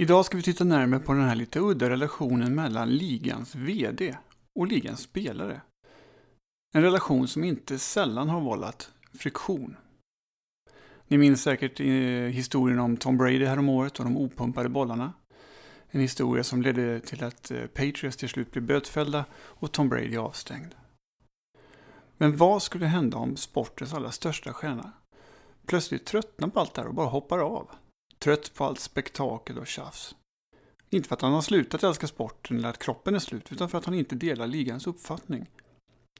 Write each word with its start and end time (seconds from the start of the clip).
Idag 0.00 0.24
ska 0.24 0.36
vi 0.36 0.42
titta 0.42 0.64
närmare 0.64 1.00
på 1.00 1.12
den 1.12 1.22
här 1.22 1.34
lite 1.34 1.60
udda 1.60 1.90
relationen 1.90 2.54
mellan 2.54 2.90
ligans 2.90 3.54
VD 3.54 4.16
och 4.54 4.66
ligans 4.66 5.00
spelare. 5.00 5.60
En 6.74 6.82
relation 6.82 7.28
som 7.28 7.44
inte 7.44 7.78
sällan 7.78 8.28
har 8.28 8.40
vållat 8.40 8.90
friktion. 9.14 9.76
Ni 11.08 11.18
minns 11.18 11.42
säkert 11.42 11.80
eh, 11.80 11.86
historien 11.86 12.78
om 12.78 12.96
Tom 12.96 13.16
Brady 13.16 13.44
häromåret 13.44 13.98
och 13.98 14.04
de 14.04 14.16
opumpade 14.16 14.68
bollarna. 14.68 15.12
En 15.90 16.00
historia 16.00 16.44
som 16.44 16.62
ledde 16.62 17.00
till 17.00 17.24
att 17.24 17.50
eh, 17.50 17.66
Patriots 17.66 18.16
till 18.16 18.28
slut 18.28 18.52
blev 18.52 18.64
bötfällda 18.64 19.24
och 19.34 19.72
Tom 19.72 19.88
Brady 19.88 20.16
avstängd. 20.16 20.74
Men 22.16 22.36
vad 22.36 22.62
skulle 22.62 22.86
hända 22.86 23.16
om 23.16 23.36
sportens 23.36 23.94
allra 23.94 24.10
största 24.10 24.52
stjärna 24.52 24.92
plötsligt 25.66 26.06
tröttnar 26.06 26.48
på 26.48 26.60
allt 26.60 26.74
det 26.74 26.80
här 26.80 26.88
och 26.88 26.94
bara 26.94 27.08
hoppar 27.08 27.38
av? 27.38 27.68
Trött 28.18 28.54
på 28.54 28.64
allt 28.64 28.80
spektakel 28.80 29.58
och 29.58 29.66
tjafs. 29.66 30.14
Inte 30.90 31.08
för 31.08 31.16
att 31.16 31.22
han 31.22 31.32
har 31.32 31.42
slutat 31.42 31.82
älska 31.82 32.06
sporten 32.06 32.58
eller 32.58 32.68
att 32.68 32.78
kroppen 32.78 33.14
är 33.14 33.18
slut, 33.18 33.52
utan 33.52 33.68
för 33.68 33.78
att 33.78 33.84
han 33.84 33.94
inte 33.94 34.14
delar 34.14 34.46
ligans 34.46 34.86
uppfattning 34.86 35.46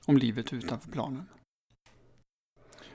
om 0.07 0.19
livet 0.19 0.53
utanför 0.53 0.91
planen. 0.91 1.27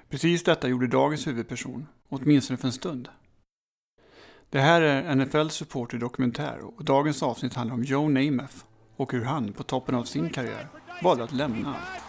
Precis 0.09 0.43
detta 0.43 0.67
gjorde 0.67 0.87
dagens 0.87 1.27
huvudperson, 1.27 1.87
åtminstone 2.09 2.57
för 2.57 2.67
en 2.67 2.73
stund. 2.73 3.09
Det 4.49 4.61
här 4.61 4.81
är 4.81 5.15
NFLs 5.15 5.53
supporter 5.53 5.97
dokumentär 5.97 6.59
och 6.59 6.83
dagens 6.83 7.23
avsnitt 7.23 7.53
handlar 7.53 7.75
om 7.75 7.83
Joe 7.83 8.09
Namath 8.09 8.55
och 8.95 9.11
hur 9.11 9.23
han 9.23 9.53
på 9.53 9.63
toppen 9.63 9.95
av 9.95 10.03
sin 10.03 10.29
karriär 10.29 10.67
valde 11.03 11.23
att 11.23 11.31
lämna 11.31 11.75
allt. 11.75 12.03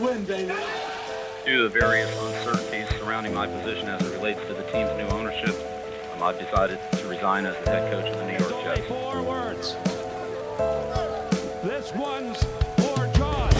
Due 0.00 0.06
to 0.06 1.68
the 1.68 1.68
various 1.68 2.10
uncertainties 2.22 2.88
surrounding 2.98 3.34
my 3.34 3.46
position 3.46 3.86
as 3.86 4.00
it 4.00 4.16
relates 4.16 4.40
to 4.48 4.54
the 4.54 4.62
team's 4.72 4.96
new 4.96 5.06
ownership, 5.08 5.54
um, 6.14 6.22
I've 6.22 6.38
decided 6.38 6.78
to 6.92 7.06
resign 7.06 7.44
as 7.44 7.54
the 7.64 7.70
head 7.70 7.92
coach 7.92 8.10
of 8.10 8.16
the 8.16 8.24
New 8.24 8.38
York 8.38 8.64
Jets. 8.64 8.88
Four 8.88 9.22
words. 9.22 9.76
This 11.62 11.92
one's 11.94 12.38
for 12.78 13.18
John. 13.18 13.50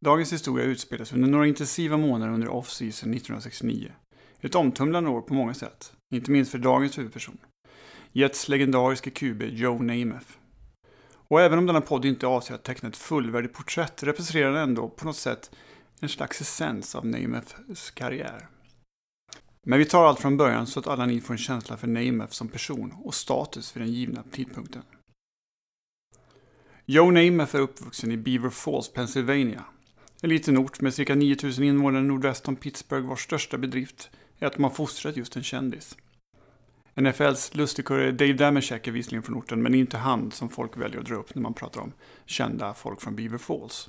Dagens 0.00 0.32
historia 0.32 0.64
utspelas 0.64 1.12
under 1.12 1.28
några 1.28 1.46
intensiva 1.46 1.96
månader 1.96 2.32
under 2.32 2.48
off-season 2.48 3.14
1969. 3.14 3.92
Ett 4.40 4.54
omtumlande 4.54 5.10
år 5.10 5.20
på 5.20 5.34
många 5.34 5.54
sätt, 5.54 5.92
inte 6.10 6.30
minst 6.30 6.50
för 6.50 6.58
dagens 6.58 6.98
huvudperson. 6.98 7.38
Jets 8.12 8.48
legendariske 8.48 9.10
QB 9.10 9.42
Joe 9.42 9.82
Namath. 9.82 10.38
Och 11.30 11.40
även 11.40 11.58
om 11.58 11.66
denna 11.66 11.80
podd 11.80 12.04
inte 12.04 12.26
avser 12.26 12.54
att 12.54 12.64
teckna 12.64 12.88
ett 12.88 12.96
fullvärdigt 12.96 13.54
porträtt 13.54 14.02
representerar 14.02 14.52
den 14.52 14.62
ändå 14.62 14.88
på 14.88 15.04
något 15.04 15.16
sätt 15.16 15.50
en 16.00 16.08
slags 16.08 16.40
essens 16.40 16.94
av 16.94 17.06
Namaths 17.06 17.90
karriär. 17.90 18.48
Men 19.62 19.78
vi 19.78 19.84
tar 19.84 20.04
allt 20.04 20.20
från 20.20 20.36
början 20.36 20.66
så 20.66 20.80
att 20.80 20.86
alla 20.86 21.06
ni 21.06 21.20
får 21.20 21.34
en 21.34 21.38
känsla 21.38 21.76
för 21.76 21.86
Namath 21.86 22.32
som 22.32 22.48
person 22.48 22.94
och 23.04 23.14
status 23.14 23.76
vid 23.76 23.82
den 23.82 23.92
givna 23.92 24.22
tidpunkten. 24.30 24.82
Joe 26.86 27.10
Namath 27.10 27.56
är 27.56 27.60
uppvuxen 27.60 28.12
i 28.12 28.16
Beaver 28.16 28.50
Falls, 28.50 28.92
Pennsylvania. 28.92 29.64
En 30.22 30.30
liten 30.30 30.58
ort 30.58 30.80
med 30.80 30.94
cirka 30.94 31.14
9000 31.14 31.64
invånare 31.64 32.02
nordväst 32.02 32.48
om 32.48 32.56
Pittsburgh 32.56 33.08
vars 33.08 33.24
största 33.24 33.58
bedrift 33.58 34.10
är 34.38 34.46
att 34.46 34.52
de 34.52 34.62
har 34.62 34.70
fostrat 34.70 35.16
just 35.16 35.36
en 35.36 35.42
kändis. 35.42 35.96
NFLs 37.00 37.54
lustigkurre 37.54 38.12
Dave 38.12 38.32
Damashek 38.32 38.86
är 38.86 38.92
visserligen 38.92 39.22
från 39.22 39.38
orten, 39.38 39.62
men 39.62 39.72
det 39.72 39.78
är 39.78 39.80
inte 39.80 39.98
han 39.98 40.30
som 40.30 40.48
folk 40.48 40.76
väljer 40.76 41.00
att 41.00 41.06
dra 41.06 41.14
upp 41.14 41.34
när 41.34 41.42
man 41.42 41.54
pratar 41.54 41.80
om 41.80 41.92
kända 42.26 42.74
folk 42.74 43.00
från 43.00 43.16
Beaver 43.16 43.38
Falls. 43.38 43.88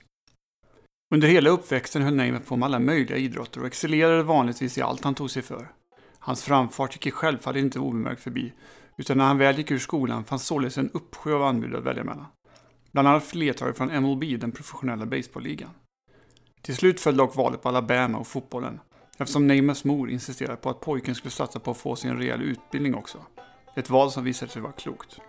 Under 1.14 1.28
hela 1.28 1.50
uppväxten 1.50 2.02
höll 2.02 2.16
Namath 2.16 2.46
på 2.46 2.56
med 2.56 2.66
alla 2.66 2.80
möjliga 2.80 3.18
idrotter 3.18 3.62
och 3.62 3.68
excellerade 3.68 4.24
vanligtvis 4.24 4.78
i 4.78 4.82
allt 4.82 5.04
han 5.04 5.16
tog 5.16 5.32
sig 5.32 5.42
för. 5.42 5.72
Hans 6.20 6.44
framfart 6.44 7.06
gick 7.06 7.14
självfallet 7.14 7.64
inte 7.64 7.80
obemärkt 7.80 8.22
förbi, 8.22 8.54
utan 8.98 9.18
när 9.18 9.26
han 9.26 9.38
väl 9.38 9.58
gick 9.58 9.72
ur 9.72 9.80
skolan 9.80 10.24
fanns 10.24 10.46
således 10.46 10.78
en 10.78 10.90
uppsjö 10.94 11.34
av 11.34 11.44
anbud 11.44 11.76
att 11.76 11.84
välja 11.84 12.04
mellan. 12.04 12.26
Bland 12.92 13.08
annat 13.08 13.26
flertalet 13.26 13.78
från 13.78 14.04
MLB, 14.04 14.40
den 14.40 14.52
professionella 14.52 15.06
baseballligan. 15.06 15.70
Till 16.62 16.76
slut 16.76 17.00
föll 17.00 17.18
dock 17.18 17.36
valet 17.36 17.62
på 17.62 17.70
Alabama 17.70 18.18
och 18.18 18.28
fotbollen, 18.28 18.80
eftersom 19.20 19.48
Neymars 19.48 19.84
mor 19.84 20.10
insisterade 20.10 20.58
på 20.58 20.70
att 20.70 20.82
pojken 20.82 21.16
skulle 21.16 21.32
satsa 21.32 21.60
på 21.60 21.72
att 21.72 21.78
få 21.78 21.96
sin 21.96 22.18
rejäl 22.18 22.42
utbildning 22.42 22.96
också. 22.96 23.18
Ett 23.76 23.90
val 23.90 24.12
som 24.12 24.24
visade 24.24 24.52
sig 24.52 24.62
vara 24.62 24.72
klokt. 24.72 25.20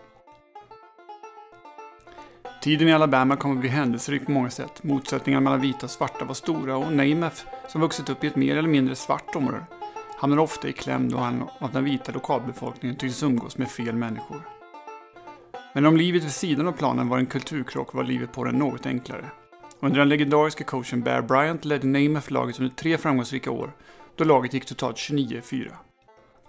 Tiden 2.63 2.89
i 2.89 2.93
Alabama 2.93 3.37
kom 3.37 3.53
att 3.53 3.61
bli 3.61 3.69
händelserik 3.69 4.27
på 4.27 4.31
många 4.31 4.51
sätt. 4.51 4.83
Motsättningarna 4.83 5.45
mellan 5.45 5.61
vita 5.61 5.87
och 5.87 5.91
svarta 5.91 6.25
var 6.25 6.35
stora 6.35 6.77
och 6.77 6.93
Namath, 6.93 7.43
som 7.69 7.81
vuxit 7.81 8.11
upp 8.11 8.25
i 8.25 8.27
ett 8.27 8.37
mer 8.37 8.57
eller 8.57 8.69
mindre 8.69 8.95
svart 8.95 9.37
område, 9.37 9.65
hamnade 10.17 10.43
ofta 10.43 10.69
i 10.69 10.73
kläm 10.73 11.11
då 11.11 11.19
han 11.19 11.49
av 11.59 11.73
den 11.73 11.85
vita 11.85 12.13
lokalbefolkningen 12.13 12.97
tycktes 12.97 13.23
umgås 13.23 13.59
med 13.59 13.69
fel 13.69 13.95
människor. 13.95 14.43
Men 15.75 15.87
om 15.87 15.97
livet 15.97 16.25
vid 16.25 16.33
sidan 16.33 16.69
av 16.69 16.73
planen 16.73 17.09
var 17.09 17.19
en 17.19 17.27
kulturkrock 17.27 17.95
var 17.95 18.05
livet 18.05 18.33
på 18.33 18.45
den 18.45 18.55
något 18.55 18.87
enklare. 18.87 19.31
Under 19.83 19.99
den 19.99 20.09
legendariska 20.09 20.65
coachen 20.65 21.03
Bear 21.03 21.23
Bryant 21.23 21.65
ledde 21.65 21.87
Namath 21.87 22.33
laget 22.33 22.61
under 22.61 22.75
tre 22.75 22.99
framgångsrika 22.99 23.51
år, 23.51 23.73
då 24.17 24.25
laget 24.25 24.55
gick 24.55 24.67
totalt 24.67 24.97
29-4. 24.97 25.73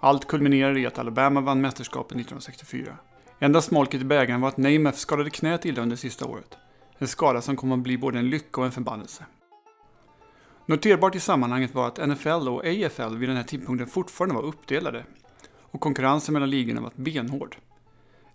Allt 0.00 0.26
kulminerade 0.26 0.80
i 0.80 0.86
att 0.86 0.98
Alabama 0.98 1.40
vann 1.40 1.60
mästerskapet 1.60 2.12
1964. 2.12 2.96
Enda 3.38 3.62
smolket 3.62 4.00
i 4.00 4.04
bägaren 4.04 4.40
var 4.40 4.48
att 4.48 4.56
Namath 4.56 4.98
skadade 4.98 5.30
knät 5.30 5.64
illa 5.64 5.82
under 5.82 5.96
sista 5.96 6.26
året. 6.26 6.56
En 6.98 7.08
skada 7.08 7.40
som 7.40 7.56
kom 7.56 7.72
att 7.72 7.78
bli 7.78 7.98
både 7.98 8.18
en 8.18 8.30
lycka 8.30 8.60
och 8.60 8.66
en 8.66 8.72
förbannelse. 8.72 9.24
Noterbart 10.66 11.14
i 11.14 11.20
sammanhanget 11.20 11.74
var 11.74 11.86
att 11.86 12.08
NFL 12.08 12.48
och 12.48 12.66
AFL 12.66 13.16
vid 13.16 13.28
den 13.28 13.36
här 13.36 13.44
tidpunkten 13.44 13.86
fortfarande 13.86 14.34
var 14.34 14.42
uppdelade 14.42 15.04
och 15.60 15.80
konkurrensen 15.80 16.32
mellan 16.32 16.50
ligorna 16.50 16.80
var 16.80 16.92
benhård. 16.94 17.56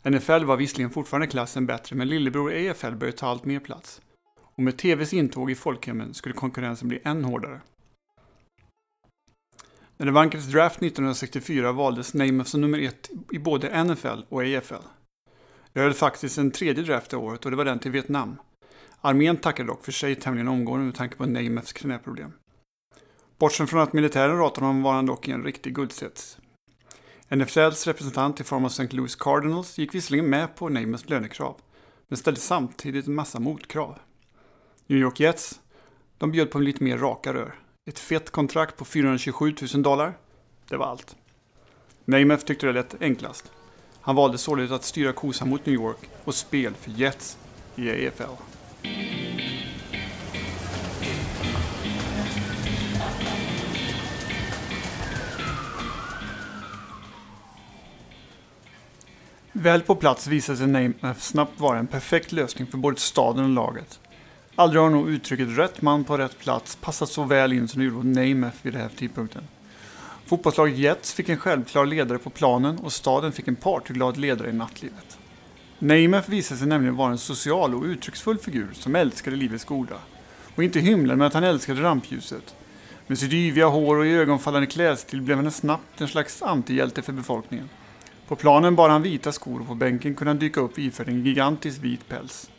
NFL 0.04 0.46
var 0.46 0.58
visserligen 0.58 0.90
fortfarande 0.90 1.28
klassen 1.28 1.66
bättre 1.66 1.96
men 1.96 2.08
lillebror 2.08 2.54
AFL 2.54 2.96
började 2.96 3.18
ta 3.18 3.28
allt 3.28 3.46
mer 3.46 3.60
plats. 3.60 4.02
Och 4.58 4.64
med 4.64 4.78
TVs 4.78 5.14
intåg 5.14 5.52
i 5.52 5.56
folkhemmen 5.56 6.14
skulle 6.14 6.36
konkurrensen 6.36 6.88
bli 6.88 7.00
än 7.04 7.24
hårdare. 7.24 7.62
När 9.98 10.06
det 10.06 10.12
vankades 10.12 10.48
draft 10.48 10.76
1964 10.76 11.72
valdes 11.72 12.14
Namath 12.14 12.50
som 12.50 12.62
nummer 12.62 12.80
ett 12.80 13.10
i 13.32 13.40
både 13.40 13.84
NFL 13.84 14.20
och 14.30 14.42
AFL. 14.42 14.74
Det 15.74 15.80
höll 15.80 15.94
faktiskt 15.94 16.38
en 16.38 16.52
tredje 16.52 16.84
draft 16.84 17.12
det 17.12 17.18
året 17.18 17.46
och 17.46 17.52
det 17.52 17.58
var 17.58 17.66
den 17.66 17.80
till 17.80 17.92
Vietnam. 17.92 18.38
Armén 19.02 19.38
tackade 19.38 19.68
dock 19.68 19.86
för 19.86 19.92
sig 19.92 20.16
tämligen 20.16 20.48
omgående 20.48 20.86
med 20.86 20.96
tanke 20.96 21.16
på 21.16 21.26
Namaths 21.26 21.74
knäproblem. 21.74 22.32
Bortsett 23.38 23.70
från 23.70 23.82
att 23.82 23.94
militären 23.94 24.38
ratade 24.38 24.66
honom 24.66 24.84
var 24.84 24.94
han 24.94 25.06
dock 25.06 25.28
i 25.28 25.32
en 25.32 25.44
riktig 25.44 25.76
guldsets. 25.76 26.38
NFLs 27.30 27.88
representant 27.88 28.40
i 28.40 28.44
form 28.44 28.66
av 28.66 28.70
St. 28.70 28.96
Louis 28.96 29.16
Cardinals 29.16 29.78
gick 29.78 29.96
visserligen 29.96 30.30
med 30.30 30.56
på 30.56 30.70
Namaths 30.70 31.10
lönekrav, 31.10 31.62
men 32.08 32.18
ställde 32.18 32.40
samtidigt 32.40 33.08
en 33.08 33.16
massa 33.16 33.40
motkrav. 33.40 34.00
New 34.90 35.00
York 35.00 35.20
Jets, 35.20 35.60
de 36.18 36.32
bjöd 36.32 36.52
på 36.52 36.60
lite 36.60 36.84
mer 36.84 36.98
raka 36.98 37.34
rör. 37.34 37.56
Ett 37.86 38.00
fett 38.00 38.32
kontrakt 38.32 38.78
på 38.78 38.86
427 38.86 39.56
000 39.74 39.84
dollar. 39.84 40.18
Det 40.70 40.78
var 40.78 40.86
allt. 40.86 41.16
Namath 42.06 42.46
tyckte 42.46 42.66
det 42.66 42.74
lät 42.74 43.02
enklast. 43.02 43.52
Han 44.02 44.16
valde 44.16 44.38
således 44.38 44.72
att 44.72 44.84
styra 44.84 45.14
kosan 45.14 45.50
mot 45.50 45.66
New 45.66 45.76
York 45.76 45.98
och 46.24 46.36
spel 46.36 46.74
för 46.74 46.92
Jets 46.92 47.38
i 47.76 48.08
AFL. 48.08 48.24
Väl 59.52 59.82
på 59.82 59.96
plats 59.96 60.28
visade 60.28 60.58
sig 60.58 60.68
Namath 60.68 61.20
snabbt 61.20 61.60
vara 61.60 61.80
en 61.80 61.88
perfekt 61.88 62.32
lösning 62.32 62.68
för 62.68 62.78
både 62.78 63.00
staden 63.00 63.44
och 63.44 63.50
laget. 63.50 64.00
Aldrig 64.60 64.82
har 64.82 64.90
nog 64.90 65.10
uttrycket 65.10 65.58
rätt 65.58 65.82
man 65.82 66.04
på 66.04 66.18
rätt 66.18 66.40
plats 66.40 66.76
passat 66.76 67.10
så 67.10 67.24
väl 67.24 67.54
in 67.54 67.68
som 67.68 67.80
det 67.80 67.86
gjorde 67.86 68.02
på 68.02 68.08
Namath 68.08 68.58
vid 68.62 68.74
den 68.74 68.82
här 68.82 68.90
tidpunkten. 68.96 69.44
Fotbollslaget 70.26 70.78
Jets 70.78 71.14
fick 71.14 71.30
en 71.30 71.38
självklar 71.38 71.86
ledare 71.86 72.18
på 72.18 72.30
planen 72.30 72.80
och 72.80 72.94
staden 72.94 73.32
fick 73.32 73.48
en 73.48 73.56
partyglad 73.56 74.18
ledare 74.18 74.50
i 74.50 74.54
nattlivet. 74.54 75.18
Namath 75.80 76.30
visade 76.30 76.60
sig 76.60 76.68
nämligen 76.68 76.96
vara 76.96 77.12
en 77.12 77.18
social 77.18 77.76
och 77.76 77.84
uttrycksfull 77.84 78.38
figur 78.38 78.68
som 78.74 78.96
älskade 78.96 79.36
livets 79.36 79.66
goda. 79.66 79.96
Och 80.56 80.64
inte 80.64 80.80
hymlade 80.80 81.18
med 81.18 81.28
att 81.28 81.34
han 81.34 81.44
älskade 81.44 81.82
rampljuset. 81.82 82.56
Med 83.08 83.20
sitt 83.20 83.34
yviga 83.34 83.68
hår 83.68 83.96
och 83.96 84.06
ögonfallande 84.06 84.68
klädstil 84.68 85.22
blev 85.22 85.38
han 85.38 85.52
snabbt 85.52 86.02
en 86.02 86.08
slags 86.08 86.42
antihjälte 86.42 87.02
för 87.02 87.14
befolkningen. 87.14 87.70
På 88.28 88.36
planen 88.36 88.76
bar 88.76 88.90
han 88.90 89.02
vita 89.02 89.32
skor 89.32 89.62
och 89.62 89.68
på 89.68 89.76
bänken 89.76 90.16
kunde 90.16 90.30
han 90.30 90.40
dyka 90.40 90.62
upp 90.62 90.80
iförd 90.80 91.10
en 91.10 91.26
gigantisk 91.26 91.84
vit 91.84 92.10
päls. 92.10 92.50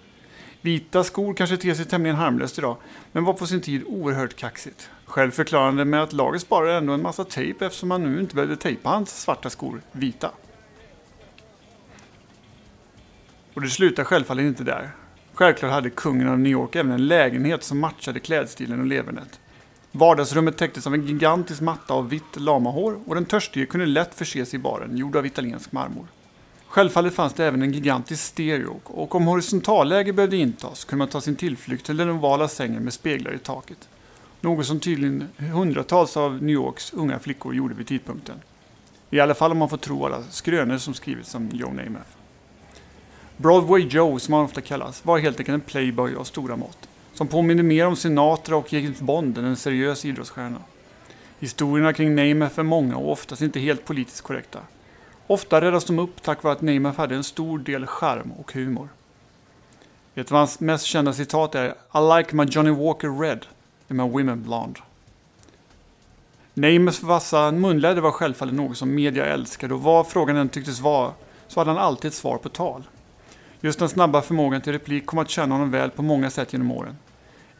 Vita 0.60 1.04
skor 1.04 1.34
kanske 1.34 1.56
ter 1.56 1.74
sig 1.74 1.84
tämligen 1.84 2.16
harmlöst 2.16 2.58
idag, 2.58 2.76
men 3.12 3.24
var 3.24 3.32
på 3.32 3.46
sin 3.46 3.60
tid 3.60 3.82
oerhört 3.86 4.36
kaxigt. 4.36 4.90
Själv 5.04 5.30
förklarande 5.30 5.84
med 5.84 6.02
att 6.02 6.12
laget 6.12 6.42
sparade 6.42 6.74
ändå 6.74 6.92
en 6.92 7.02
massa 7.02 7.24
tejp 7.24 7.64
eftersom 7.64 7.88
man 7.88 8.02
nu 8.02 8.20
inte 8.20 8.34
behövde 8.34 8.56
tejpa 8.56 8.88
hans 8.88 9.20
svarta 9.20 9.50
skor 9.50 9.82
vita. 9.92 10.30
Och 13.54 13.60
det 13.60 13.68
slutar 13.68 14.04
självfallet 14.04 14.44
inte 14.44 14.64
där. 14.64 14.90
Självklart 15.34 15.72
hade 15.72 15.90
kungen 15.90 16.28
av 16.28 16.38
New 16.38 16.52
York 16.52 16.76
även 16.76 16.92
en 16.92 17.06
lägenhet 17.06 17.64
som 17.64 17.78
matchade 17.78 18.20
klädstilen 18.20 18.80
och 18.80 18.86
levernet. 18.86 19.40
Vardagsrummet 19.92 20.56
täcktes 20.56 20.86
av 20.86 20.94
en 20.94 21.06
gigantisk 21.06 21.60
matta 21.60 21.94
av 21.94 22.08
vitt 22.08 22.36
lamahår 22.36 23.00
och 23.06 23.14
den 23.14 23.24
törstige 23.24 23.66
kunde 23.66 23.86
lätt 23.86 24.14
förses 24.14 24.54
i 24.54 24.58
baren, 24.58 24.96
gjord 24.96 25.16
av 25.16 25.26
italiensk 25.26 25.72
marmor. 25.72 26.06
Självfallet 26.78 27.14
fanns 27.14 27.32
det 27.32 27.46
även 27.46 27.62
en 27.62 27.72
gigantisk 27.72 28.24
stereo 28.24 28.80
och 28.84 29.14
om 29.14 29.26
horisontalläge 29.26 30.12
behövde 30.12 30.36
intas 30.36 30.84
kunde 30.84 30.98
man 30.98 31.08
ta 31.08 31.20
sin 31.20 31.36
tillflykt 31.36 31.86
till 31.86 31.96
den 31.96 32.10
ovala 32.10 32.48
sängen 32.48 32.84
med 32.84 32.92
speglar 32.92 33.34
i 33.34 33.38
taket. 33.38 33.88
Något 34.40 34.66
som 34.66 34.80
tydligen 34.80 35.28
hundratals 35.38 36.16
av 36.16 36.42
New 36.42 36.54
Yorks 36.54 36.92
unga 36.92 37.18
flickor 37.18 37.54
gjorde 37.54 37.74
vid 37.74 37.86
tidpunkten. 37.86 38.36
I 39.10 39.20
alla 39.20 39.34
fall 39.34 39.52
om 39.52 39.58
man 39.58 39.68
får 39.68 39.76
tro 39.76 40.06
alla 40.06 40.22
skrönor 40.22 40.78
som 40.78 40.94
skrivits 40.94 41.34
om 41.34 41.50
Joe 41.52 41.72
Namath. 41.72 42.10
Broadway 43.36 43.86
Joe, 43.86 44.18
som 44.18 44.34
han 44.34 44.44
ofta 44.44 44.60
kallas, 44.60 45.04
var 45.04 45.18
helt 45.18 45.38
enkelt 45.40 45.54
en 45.54 45.60
playboy 45.60 46.14
av 46.14 46.24
stora 46.24 46.56
mått. 46.56 46.88
Som 47.14 47.28
påminner 47.28 47.62
mer 47.62 47.86
om 47.86 47.96
Sinatra 47.96 48.56
och 48.56 48.72
James 48.72 49.00
Bond 49.00 49.38
än 49.38 49.44
en 49.44 49.56
seriös 49.56 50.04
idrottsstjärna. 50.04 50.58
Historierna 51.38 51.92
kring 51.92 52.14
Namath 52.14 52.58
är 52.58 52.62
många 52.62 52.96
och 52.96 53.12
oftast 53.12 53.42
inte 53.42 53.60
helt 53.60 53.84
politiskt 53.84 54.20
korrekta. 54.20 54.60
Ofta 55.30 55.60
räddas 55.60 55.84
de 55.84 55.98
upp 55.98 56.22
tack 56.22 56.42
vare 56.42 56.52
att 56.52 56.60
Neymar 56.60 56.92
hade 56.92 57.14
en 57.14 57.24
stor 57.24 57.58
del 57.58 57.86
charm 57.86 58.32
och 58.32 58.52
humor. 58.52 58.88
Ett 60.14 60.32
av 60.32 60.38
hans 60.38 60.60
mest 60.60 60.84
kända 60.84 61.12
citat 61.12 61.54
är 61.54 61.66
I 61.68 62.18
like 62.18 62.36
my 62.36 62.44
Johnny 62.44 62.70
Walker 62.70 63.20
red 63.20 63.46
and 63.90 64.00
my 64.00 64.08
women 64.08 64.42
blonde. 64.42 64.80
Neymars 66.54 67.02
vassa 67.02 67.50
munläder 67.50 68.00
var 68.00 68.10
självfallet 68.10 68.54
något 68.54 68.76
som 68.76 68.94
media 68.94 69.26
älskade 69.26 69.74
och 69.74 69.82
vad 69.82 70.06
frågan 70.06 70.36
än 70.36 70.48
tycktes 70.48 70.80
vara 70.80 71.12
så 71.48 71.60
hade 71.60 71.70
han 71.70 71.80
alltid 71.80 72.08
ett 72.08 72.14
svar 72.14 72.38
på 72.38 72.48
tal. 72.48 72.82
Just 73.60 73.78
den 73.78 73.88
snabba 73.88 74.22
förmågan 74.22 74.60
till 74.60 74.72
replik 74.72 75.06
kom 75.06 75.18
att 75.18 75.30
känna 75.30 75.54
honom 75.54 75.70
väl 75.70 75.90
på 75.90 76.02
många 76.02 76.30
sätt 76.30 76.52
genom 76.52 76.70
åren. 76.70 76.96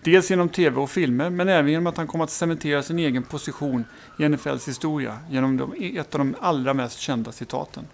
Dels 0.02 0.30
genom 0.30 0.48
tv 0.48 0.80
och 0.80 0.90
filmer, 0.90 1.30
men 1.30 1.48
även 1.48 1.70
genom 1.70 1.86
att 1.86 1.96
han 1.96 2.06
kom 2.06 2.20
att 2.20 2.30
cementera 2.30 2.82
sin 2.82 2.98
egen 2.98 3.22
position 3.22 3.84
i 4.18 4.28
NFLs 4.28 4.68
historia 4.68 5.18
genom 5.30 5.56
de, 5.56 5.74
e-, 5.78 5.98
ett 5.98 6.14
av 6.14 6.18
de 6.18 6.34
allra 6.40 6.74
mest 6.74 6.98
kända 6.98 7.32
citaten. 7.32 7.86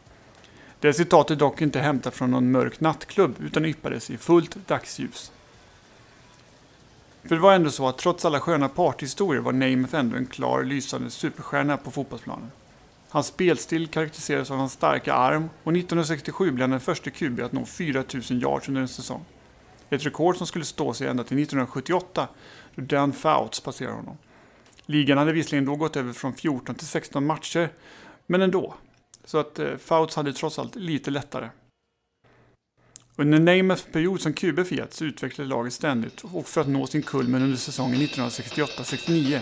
Det 0.80 0.92
citatet 0.92 1.38
dock 1.38 1.62
inte 1.62 1.80
hämtat 1.80 2.14
från 2.14 2.30
någon 2.30 2.50
mörk 2.50 2.80
nattklubb 2.80 3.34
utan 3.40 3.64
yppades 3.64 4.10
i 4.10 4.16
fullt 4.16 4.56
dagsljus. 4.66 5.32
För 7.22 7.34
det 7.34 7.40
var 7.40 7.52
ändå 7.52 7.70
så 7.70 7.88
att 7.88 7.98
trots 7.98 8.24
alla 8.24 8.40
sköna 8.40 8.68
partyhistorier 8.68 9.42
var 9.42 9.52
Namath 9.52 9.94
ändå 9.94 10.16
en 10.16 10.26
klar, 10.26 10.64
lysande 10.64 11.10
superstjärna 11.10 11.76
på 11.76 11.90
fotbollsplanen. 11.90 12.50
Hans 13.08 13.26
spelstil 13.26 13.88
karaktäriserades 13.88 14.50
av 14.50 14.58
hans 14.58 14.72
starka 14.72 15.14
arm 15.14 15.50
och 15.62 15.72
1967 15.72 16.50
blev 16.50 16.62
han 16.62 16.70
den 16.70 16.80
första 16.80 17.10
QB 17.10 17.40
att 17.40 17.52
nå 17.52 17.64
4000 17.64 18.40
yards 18.40 18.68
under 18.68 18.80
en 18.80 18.88
säsong. 18.88 19.24
Ett 19.90 20.06
rekord 20.06 20.36
som 20.36 20.46
skulle 20.46 20.64
stå 20.64 20.94
sig 20.94 21.08
ända 21.08 21.25
till 21.25 21.38
1978 21.38 22.28
då 22.75 22.82
Dan 22.82 23.12
Fouts 23.12 23.60
passerade 23.60 23.96
honom. 23.96 24.19
Ligan 24.86 25.19
hade 25.19 25.32
visserligen 25.32 25.64
då 25.64 25.76
gått 25.76 25.96
över 25.96 26.12
från 26.12 26.34
14 26.34 26.75
till 26.75 26.86
16 26.86 27.26
matcher, 27.26 27.69
men 28.26 28.42
ändå. 28.42 28.75
Så 29.25 29.38
att 29.38 29.58
eh, 29.58 29.76
Fouts 29.76 30.16
hade 30.16 30.32
trots 30.32 30.58
allt 30.58 30.76
lite 30.76 31.10
lättare. 31.10 31.48
Under 33.16 33.38
Namaths 33.38 33.86
period 33.92 34.20
som 34.20 34.32
QB 34.32 34.66
för 34.66 34.75
Jets 34.75 35.02
utvecklade 35.02 35.50
laget 35.50 35.72
ständigt 35.72 36.25
och 36.25 36.46
för 36.46 36.60
att 36.60 36.69
nå 36.69 36.87
sin 36.87 37.02
kulmen 37.02 37.42
under 37.42 37.56
säsongen 37.56 38.00
1968-69 38.00 39.40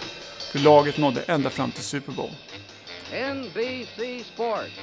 då 0.52 0.58
laget 0.60 0.98
nådde 0.98 1.22
ända 1.22 1.50
fram 1.50 1.70
till 1.70 1.82
Super 1.82 2.12
Bowl. 2.12 2.30
NBC 3.34 4.24
Sports 4.24 4.80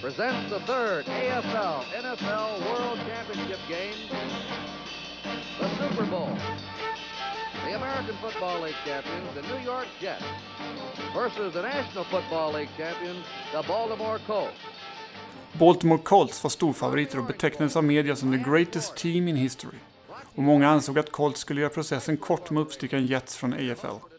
presents 0.00 0.50
the 0.50 0.60
third 0.60 1.06
AFL 1.06 1.82
NFL 1.84 2.60
World 2.66 2.98
Championship 3.06 3.58
game, 3.68 3.94
the 5.58 5.68
Super 5.78 6.04
Bowl. 6.04 6.36
The 7.64 7.74
American 7.76 8.16
Football 8.22 8.62
League 8.62 8.76
champions, 8.84 9.28
the 9.34 9.42
New 9.42 9.64
York 9.64 9.86
Jets, 10.00 10.24
versus 11.14 11.52
the 11.52 11.62
National 11.62 12.04
Football 12.04 12.52
League 12.52 12.68
champions, 12.76 13.24
the 13.52 13.62
Baltimore 13.66 14.18
Colts. 14.26 14.52
Baltimore 15.52 15.98
Colts 15.98 16.42
var 16.42 16.50
storfavoriter 16.50 17.18
och 17.18 17.24
betecknades 17.24 17.76
av 17.76 17.84
media 17.84 18.16
som 18.16 18.32
the 18.32 18.50
greatest 18.50 18.96
team 18.96 19.28
in 19.28 19.36
history. 19.36 19.78
Och 20.34 20.42
många 20.42 20.68
ansåg 20.68 20.98
att 20.98 21.12
Colts 21.12 21.40
skulle 21.40 21.60
göra 21.60 21.70
processen 21.70 22.16
kort 22.16 22.50
med 22.50 22.62
uppstyckaren 22.62 23.06
Jets 23.06 23.36
från 23.36 23.52
AFL. 23.52 24.15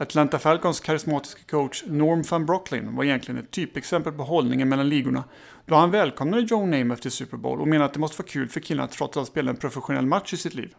Atlanta 0.00 0.38
Falcons 0.38 0.80
karismatiska 0.80 1.40
coach 1.50 1.84
Norm 1.86 2.22
van 2.30 2.46
Brocklin 2.46 2.96
var 2.96 3.04
egentligen 3.04 3.40
ett 3.40 3.50
typexempel 3.50 4.12
på 4.12 4.22
hållningen 4.22 4.68
mellan 4.68 4.88
ligorna 4.88 5.24
då 5.66 5.74
han 5.74 5.90
välkomnade 5.90 6.42
Joe 6.42 6.66
Namath 6.66 7.02
till 7.02 7.10
Super 7.10 7.36
Bowl 7.36 7.60
och 7.60 7.68
menade 7.68 7.84
att 7.84 7.92
det 7.92 8.00
måste 8.00 8.22
vara 8.22 8.28
kul 8.28 8.48
för 8.48 8.60
killarna 8.60 8.84
att 8.84 8.92
trots 8.92 9.16
allt 9.16 9.28
spela 9.28 9.50
en 9.50 9.56
professionell 9.56 10.06
match 10.06 10.32
i 10.32 10.36
sitt 10.36 10.54
liv. 10.54 10.74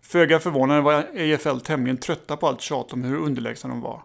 Föga 0.00 0.40
förvånande 0.40 0.82
var 0.82 0.94
AFL 0.94 1.60
tämligen 1.60 1.96
trötta 1.96 2.36
på 2.36 2.46
allt 2.46 2.60
tjat 2.60 2.92
om 2.92 3.02
hur 3.02 3.16
underlägsna 3.16 3.70
de 3.70 3.80
var. 3.80 4.02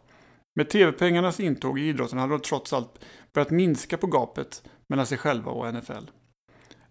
Med 0.55 0.69
tv-pengarnas 0.69 1.39
intåg 1.39 1.79
i 1.79 1.87
idrotten 1.87 2.19
hade 2.19 2.33
de 2.33 2.41
trots 2.41 2.73
allt 2.73 2.99
börjat 3.33 3.49
minska 3.49 3.97
på 3.97 4.07
gapet 4.07 4.63
mellan 4.89 5.05
sig 5.05 5.17
själva 5.17 5.51
och 5.51 5.73
NFL. 5.73 6.05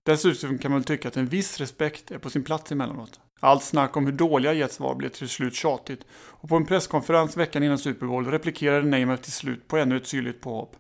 Dessutom 0.03 0.59
kan 0.59 0.71
man 0.71 0.81
väl 0.81 0.85
tycka 0.85 1.09
att 1.09 1.17
en 1.17 1.27
viss 1.27 1.61
respekt 1.61 2.11
är 2.11 2.19
på 2.19 2.31
sin 2.31 2.45
plats 2.45 2.73
emellanåt. 2.73 3.21
Allt 3.41 3.63
snack 3.63 3.97
om 3.97 4.07
hur 4.07 4.13
dåliga 4.13 4.53
Jets 4.53 4.81
var 4.81 4.95
blev 4.95 5.09
till 5.09 5.29
slut 5.29 5.55
tjatigt 5.55 6.07
och 6.13 6.49
på 6.49 6.57
en 6.57 6.67
presskonferens 6.67 7.37
veckan 7.37 7.63
innan 7.63 7.79
Super 7.79 8.07
Bowl 8.07 8.27
replikerade 8.27 8.87
Neymar 8.87 9.17
till 9.17 9.33
slut 9.33 9.69
på 9.69 9.77
ännu 9.77 9.97
ett 9.97 10.07
syrligt 10.07 10.41
påhopp. 10.41 10.77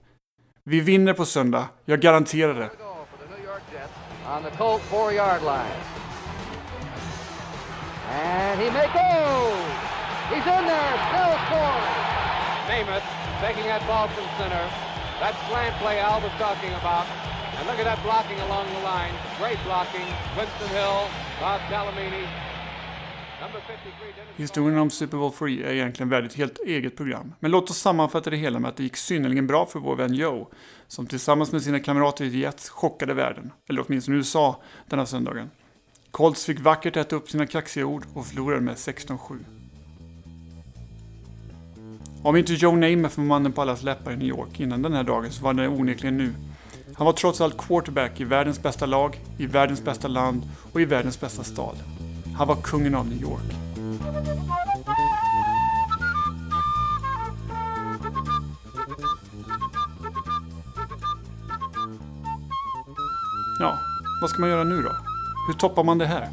Vi 0.64 0.80
vinner 0.80 1.12
på 1.12 1.24
söndag, 1.24 1.68
jag 1.84 2.00
garanterar 2.00 2.54
det. 2.54 2.70
And 8.10 8.58
Namath 12.68 13.02
taking 13.40 13.64
that 13.64 13.82
ball 13.86 14.08
from 14.08 14.26
center. 14.38 14.64
That 15.18 15.34
slant 15.48 15.74
play 15.82 15.98
Al 15.98 16.20
was 16.20 16.32
talking 16.38 16.72
about. 16.74 17.06
And 17.58 17.66
look 17.66 17.78
at 17.78 17.84
that 17.84 17.98
blocking 18.02 18.38
along 18.46 18.66
the 18.70 18.82
line. 18.86 19.14
Great 19.38 19.58
blocking. 19.64 20.06
Winston 20.36 20.68
Hill, 20.68 21.08
Bob 21.40 21.60
Talamini. 21.66 22.47
Historien 24.36 24.78
om 24.78 24.90
Super 24.90 25.16
Bowl 25.16 25.32
Free 25.32 25.62
är 25.62 25.72
egentligen 25.72 26.08
värd 26.08 26.24
ett 26.24 26.34
helt 26.34 26.58
eget 26.66 26.96
program. 26.96 27.34
Men 27.40 27.50
låt 27.50 27.70
oss 27.70 27.78
sammanfatta 27.78 28.30
det 28.30 28.36
hela 28.36 28.58
med 28.58 28.68
att 28.68 28.76
det 28.76 28.82
gick 28.82 28.96
synnerligen 28.96 29.46
bra 29.46 29.66
för 29.66 29.80
vår 29.80 29.96
vän 29.96 30.14
Joe, 30.14 30.48
som 30.88 31.06
tillsammans 31.06 31.52
med 31.52 31.62
sina 31.62 31.80
kamrater 31.80 32.24
i 32.24 32.38
Jets 32.38 32.68
chockade 32.68 33.14
världen, 33.14 33.50
eller 33.68 33.84
åtminstone 33.86 34.16
USA, 34.16 34.62
denna 34.86 35.06
söndagen. 35.06 35.50
Colts 36.10 36.44
fick 36.44 36.60
vackert 36.60 36.96
äta 36.96 37.16
upp 37.16 37.30
sina 37.30 37.46
kaxiga 37.46 37.86
ord 37.86 38.04
och 38.14 38.26
förlorade 38.26 38.60
med 38.60 38.74
16-7. 38.74 39.38
Om 42.22 42.36
inte 42.36 42.52
Joe 42.52 42.76
Namath 42.76 43.18
var 43.18 43.24
mannen 43.24 43.52
på 43.52 43.62
allas 43.62 43.82
läppar 43.82 44.12
i 44.12 44.16
New 44.16 44.28
York 44.28 44.60
innan 44.60 44.82
den 44.82 44.92
här 44.92 45.04
dagen 45.04 45.32
så 45.32 45.44
var 45.44 45.54
det 45.54 45.68
onekligen 45.68 46.16
nu. 46.16 46.34
Han 46.94 47.04
var 47.04 47.12
trots 47.12 47.40
allt 47.40 47.58
quarterback 47.58 48.20
i 48.20 48.24
världens 48.24 48.62
bästa 48.62 48.86
lag, 48.86 49.20
i 49.38 49.46
världens 49.46 49.84
bästa 49.84 50.08
land 50.08 50.42
och 50.72 50.80
i 50.80 50.84
världens 50.84 51.20
bästa 51.20 51.44
stad. 51.44 51.76
Han 52.38 52.48
var 52.48 52.56
kungen 52.56 52.94
av 52.94 53.06
New 53.06 53.22
York. 53.22 53.42
Ja, 63.60 63.78
vad 64.20 64.30
ska 64.30 64.40
man 64.40 64.50
göra 64.50 64.64
nu 64.64 64.82
då? 64.82 64.92
Hur 65.48 65.54
toppar 65.54 65.84
man 65.84 65.98
det 65.98 66.06
här? 66.06 66.28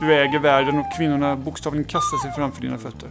Du 0.00 0.14
äger 0.14 0.38
världen 0.38 0.78
och 0.78 0.92
kvinnorna 0.96 1.36
bokstavligen 1.36 1.84
kastar 1.84 2.18
sig 2.18 2.32
framför 2.32 2.62
dina 2.62 2.78
fötter. 2.78 3.10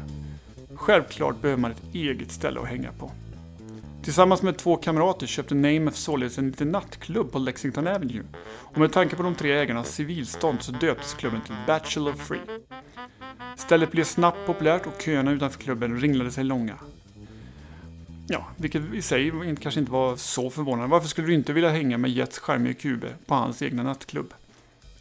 Självklart 0.75 1.41
behöver 1.41 1.61
man 1.61 1.71
ett 1.71 1.83
eget 1.93 2.31
ställe 2.31 2.59
att 2.59 2.67
hänga 2.67 2.91
på. 2.91 3.11
Tillsammans 4.03 4.41
med 4.41 4.57
två 4.57 4.77
kamrater 4.77 5.27
köpte 5.27 5.55
Namath 5.55 5.97
således 5.97 6.37
en 6.37 6.47
liten 6.47 6.71
nattklubb 6.71 7.31
på 7.31 7.39
Lexington 7.39 7.87
Avenue 7.87 8.23
och 8.43 8.77
med 8.77 8.91
tanke 8.91 9.15
på 9.15 9.23
de 9.23 9.35
tre 9.35 9.51
ägarnas 9.51 9.95
civilstånd 9.95 10.61
så 10.61 10.71
döptes 10.71 11.13
klubben 11.13 11.41
till 11.41 11.55
Bachelor 11.67 12.13
Free. 12.13 12.41
Stället 13.57 13.91
blev 13.91 14.03
snabbt 14.03 14.45
populärt 14.45 14.87
och 14.87 15.01
köerna 15.01 15.31
utanför 15.31 15.59
klubben 15.59 15.99
ringlade 15.99 16.31
sig 16.31 16.43
långa. 16.43 16.75
Ja, 18.27 18.47
vilket 18.57 18.93
i 18.93 19.01
sig 19.01 19.55
kanske 19.61 19.79
inte 19.79 19.91
var 19.91 20.15
så 20.15 20.49
förvånande. 20.49 20.91
Varför 20.91 21.07
skulle 21.07 21.27
du 21.27 21.33
inte 21.33 21.53
vilja 21.53 21.69
hänga 21.69 21.97
med 21.97 22.11
Jets 22.11 22.39
charmige 22.39 22.73
kube 22.73 23.07
på 23.25 23.35
hans 23.35 23.61
egna 23.61 23.83
nattklubb? 23.83 24.33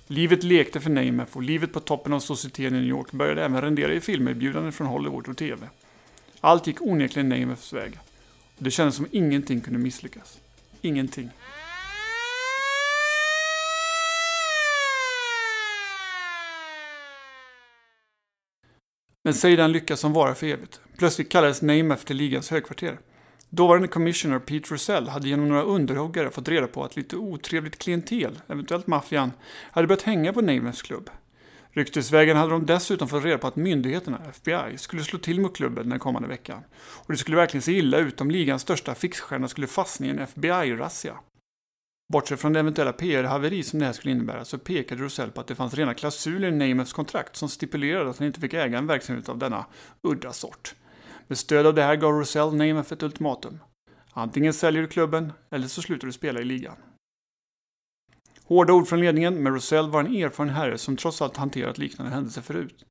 Livet 0.06 0.44
lekte 0.44 0.80
för 0.80 0.90
Namath 0.90 1.36
och 1.36 1.42
livet 1.42 1.72
på 1.72 1.80
toppen 1.80 2.12
av 2.12 2.20
societeten 2.20 2.74
i 2.74 2.80
New 2.80 2.88
York 2.88 3.12
började 3.12 3.44
även 3.44 3.62
rendera 3.62 3.92
i 3.92 4.00
filmerbjudanden 4.00 4.72
från 4.72 4.86
Hollywood 4.86 5.28
och 5.28 5.36
TV. 5.36 5.68
Allt 6.40 6.66
gick 6.66 6.82
onekligen 6.82 7.28
Namaths 7.28 7.72
väg. 7.72 7.98
Det 8.62 8.70
kändes 8.70 8.96
som 8.96 9.06
ingenting 9.10 9.60
kunde 9.60 9.78
misslyckas. 9.78 10.38
Ingenting. 10.80 11.30
Men 19.24 19.34
säg 19.34 19.56
den 19.56 19.72
lycka 19.72 19.96
som 19.96 20.12
varar 20.12 20.34
för 20.34 20.46
evigt. 20.46 20.80
Plötsligt 20.98 21.28
kallades 21.28 21.62
Namath 21.62 22.04
till 22.04 22.16
ligans 22.16 22.50
högkvarter. 22.50 22.98
Dåvarande 23.48 23.88
commissioner 23.88 24.38
Pete 24.38 24.74
Russell 24.74 25.08
hade 25.08 25.28
genom 25.28 25.48
några 25.48 25.62
underhuggare 25.62 26.30
fått 26.30 26.48
reda 26.48 26.66
på 26.66 26.84
att 26.84 26.96
lite 26.96 27.16
otrevligt 27.16 27.78
klientel, 27.78 28.40
eventuellt 28.48 28.86
maffian, 28.86 29.32
hade 29.70 29.86
börjat 29.86 30.02
hänga 30.02 30.32
på 30.32 30.40
Namaths 30.40 30.82
klubb. 30.82 31.10
Ryktesvägen 31.72 32.36
hade 32.36 32.52
de 32.52 32.66
dessutom 32.66 33.08
fått 33.08 33.24
reda 33.24 33.38
på 33.38 33.46
att 33.46 33.56
myndigheterna, 33.56 34.20
FBI, 34.28 34.78
skulle 34.78 35.02
slå 35.02 35.18
till 35.18 35.40
mot 35.40 35.56
klubben 35.56 35.88
den 35.88 35.98
kommande 35.98 36.28
veckan. 36.28 36.64
Och 36.80 37.12
det 37.12 37.16
skulle 37.16 37.36
verkligen 37.36 37.62
se 37.62 37.72
illa 37.72 37.98
ut 37.98 38.20
om 38.20 38.30
ligans 38.30 38.62
största 38.62 38.94
fixstjärna 38.94 39.48
skulle 39.48 39.66
fastna 39.66 40.06
i 40.06 40.10
en 40.10 40.18
FBI-razzia. 40.18 41.14
Bortsett 42.12 42.40
från 42.40 42.52
det 42.52 42.60
eventuella 42.60 42.92
PR-haveri 42.92 43.62
som 43.62 43.78
det 43.78 43.86
här 43.86 43.92
skulle 43.92 44.12
innebära 44.12 44.44
så 44.44 44.58
pekade 44.58 45.02
Rosell 45.02 45.30
på 45.30 45.40
att 45.40 45.46
det 45.46 45.54
fanns 45.54 45.74
rena 45.74 45.94
klausuler 45.94 46.48
i 46.48 46.52
Namaths 46.52 46.92
kontrakt 46.92 47.36
som 47.36 47.48
stipulerade 47.48 48.10
att 48.10 48.18
han 48.18 48.26
inte 48.26 48.40
fick 48.40 48.54
äga 48.54 48.78
en 48.78 48.86
verksamhet 48.86 49.28
av 49.28 49.38
denna 49.38 49.66
udda 50.02 50.32
sort. 50.32 50.74
Med 51.26 51.38
stöd 51.38 51.66
av 51.66 51.74
det 51.74 51.82
här 51.82 51.96
gav 51.96 52.12
Rosell 52.12 52.54
Namath 52.54 52.92
ett 52.92 53.02
ultimatum. 53.02 53.58
Antingen 54.12 54.52
säljer 54.52 54.82
du 54.82 54.88
klubben 54.88 55.32
eller 55.50 55.68
så 55.68 55.82
slutar 55.82 56.06
du 56.06 56.12
spela 56.12 56.40
i 56.40 56.44
ligan. 56.44 56.76
Hårda 58.50 58.72
ord 58.72 58.88
från 58.88 59.00
ledningen, 59.00 59.42
men 59.42 59.54
Rosell 59.54 59.90
var 59.90 60.00
en 60.00 60.16
erfaren 60.16 60.50
herre 60.50 60.78
som 60.78 60.96
trots 60.96 61.22
allt 61.22 61.36
hanterat 61.36 61.78
liknande 61.78 62.12
händelser 62.12 62.42
förut. 62.42 62.84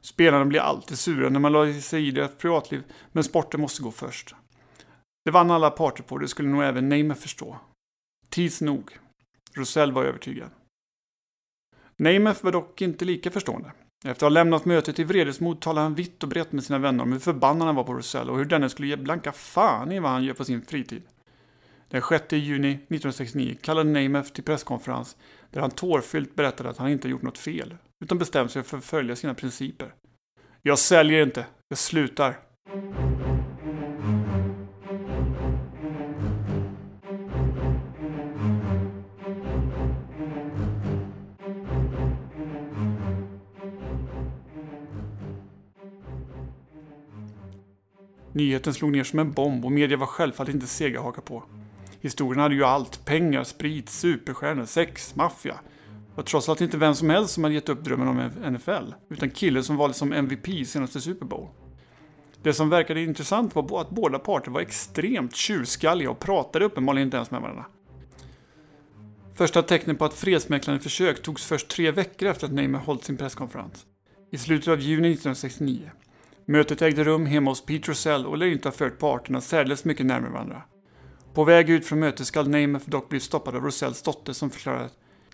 Spelarna 0.00 0.44
blir 0.44 0.60
alltid 0.60 0.98
sura 0.98 1.28
när 1.28 1.40
man 1.40 1.52
lade 1.52 1.74
sig 1.74 2.08
i 2.08 2.10
deras 2.10 2.36
privatliv, 2.36 2.82
men 3.12 3.24
sporten 3.24 3.60
måste 3.60 3.82
gå 3.82 3.90
först. 3.90 4.34
Det 5.24 5.30
vann 5.30 5.50
alla 5.50 5.70
parter 5.70 6.02
på, 6.02 6.18
det 6.18 6.28
skulle 6.28 6.48
nog 6.48 6.62
även 6.62 6.88
Neymar 6.88 7.14
förstå. 7.14 7.58
Tids 8.28 8.60
nog. 8.60 8.98
Rosell 9.54 9.92
var 9.92 10.04
övertygad. 10.04 10.50
Neymar 11.96 12.36
var 12.42 12.52
dock 12.52 12.82
inte 12.82 13.04
lika 13.04 13.30
förstående. 13.30 13.72
Efter 14.04 14.10
att 14.10 14.20
ha 14.20 14.28
lämnat 14.28 14.64
mötet 14.64 14.98
i 14.98 15.04
vredesmod 15.04 15.60
talade 15.60 15.84
han 15.84 15.94
vitt 15.94 16.22
och 16.22 16.28
brett 16.28 16.52
med 16.52 16.64
sina 16.64 16.78
vänner 16.78 17.02
om 17.02 17.12
hur 17.12 17.18
förbannad 17.18 17.66
han 17.66 17.76
var 17.76 17.84
på 17.84 17.94
Rosell 17.94 18.30
och 18.30 18.38
hur 18.38 18.44
denne 18.44 18.68
skulle 18.68 18.88
ge 18.88 18.96
blanka 18.96 19.32
fan 19.32 19.92
i 19.92 20.00
vad 20.00 20.10
han 20.10 20.24
gör 20.24 20.34
på 20.34 20.44
sin 20.44 20.62
fritid. 20.62 21.02
Den 21.90 22.02
6 22.02 22.32
juni 22.32 22.70
1969 22.70 23.56
kallade 23.62 23.90
Namath 23.90 24.32
till 24.32 24.44
presskonferens 24.44 25.16
där 25.50 25.60
han 25.60 25.70
tårfyllt 25.70 26.34
berättade 26.34 26.70
att 26.70 26.76
han 26.76 26.88
inte 26.88 27.08
gjort 27.08 27.22
något 27.22 27.38
fel, 27.38 27.76
utan 28.04 28.18
bestämt 28.18 28.50
sig 28.50 28.62
för 28.62 28.78
att 28.78 28.84
följa 28.84 29.16
sina 29.16 29.34
principer. 29.34 29.94
Jag 30.62 30.78
säljer 30.78 31.22
inte, 31.22 31.46
jag 31.68 31.78
slutar. 31.78 32.38
Nyheten 48.32 48.74
slog 48.74 48.92
ner 48.92 49.04
som 49.04 49.18
en 49.18 49.32
bomb 49.32 49.64
och 49.64 49.72
media 49.72 49.96
var 49.96 50.06
självfallet 50.06 50.54
inte 50.54 50.66
sega 50.66 50.98
att 50.98 51.04
haka 51.04 51.20
på. 51.20 51.42
Historien 52.00 52.40
hade 52.40 52.54
ju 52.54 52.64
allt. 52.64 53.04
Pengar, 53.04 53.44
sprit, 53.44 53.88
superstjärnor, 53.88 54.64
sex, 54.64 55.16
maffia. 55.16 55.60
Och 56.14 56.26
trots 56.26 56.48
allt 56.48 56.60
inte 56.60 56.76
vem 56.76 56.94
som 56.94 57.10
helst 57.10 57.34
som 57.34 57.44
hade 57.44 57.54
gett 57.54 57.68
upp 57.68 57.84
drömmen 57.84 58.08
om 58.08 58.30
NFL, 58.52 58.94
utan 59.08 59.30
killen 59.30 59.64
som 59.64 59.76
valdes 59.76 59.96
som 59.96 60.12
MVP 60.12 60.48
i 60.48 60.64
senaste 60.64 61.00
Super 61.00 61.26
Bowl. 61.26 61.48
Det 62.42 62.52
som 62.52 62.70
verkade 62.70 63.02
intressant 63.02 63.54
var 63.54 63.80
att 63.80 63.90
båda 63.90 64.18
parter 64.18 64.50
var 64.50 64.60
extremt 64.60 65.36
tjurskalliga 65.36 66.10
och 66.10 66.18
pratade 66.18 66.64
uppenbarligen 66.64 67.06
inte 67.06 67.16
ens 67.16 67.30
med 67.30 67.40
varandra. 67.40 67.64
Första 69.34 69.62
tecknen 69.62 69.96
på 69.96 70.04
att 70.04 70.14
fredsmäklande 70.14 70.82
försök 70.82 71.22
togs 71.22 71.46
först 71.46 71.68
tre 71.68 71.90
veckor 71.90 72.28
efter 72.28 72.46
att 72.46 72.52
Neymar 72.52 72.78
hållit 72.78 73.04
sin 73.04 73.16
presskonferens. 73.16 73.86
I 74.30 74.38
slutet 74.38 74.68
av 74.68 74.80
juni 74.80 75.08
1969. 75.12 75.90
Mötet 76.46 76.82
ägde 76.82 77.04
rum 77.04 77.26
hemma 77.26 77.50
hos 77.50 77.64
Peter 77.64 77.88
Russell 77.88 78.26
och 78.26 78.38
lär 78.38 78.46
inte 78.46 78.68
ha 78.68 78.72
fört 78.72 78.98
parterna 78.98 79.40
särdeles 79.40 79.84
mycket 79.84 80.06
närmare 80.06 80.32
varandra. 80.32 80.62
På 81.34 81.44
väg 81.44 81.70
ut 81.70 81.86
från 81.86 82.00
mötet 82.00 82.26
skall 82.26 82.48
Namath 82.48 82.90
dock 82.90 83.08
bli 83.08 83.20
stoppad 83.20 83.56
av 83.56 83.64
Russells 83.64 84.02
dotter 84.02 84.32
som 84.32 84.50
förklarar 84.50 84.90